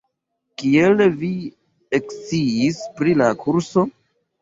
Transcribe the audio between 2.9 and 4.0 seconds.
pri la kurso?